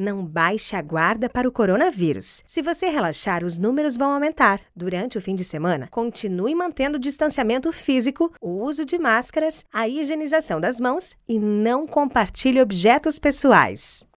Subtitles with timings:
[0.00, 2.42] Não baixe a guarda para o coronavírus.
[2.46, 4.58] Se você relaxar, os números vão aumentar.
[4.74, 9.86] Durante o fim de semana, continue mantendo o distanciamento físico, o uso de máscaras, a
[9.86, 14.08] higienização das mãos e não compartilhe objetos pessoais.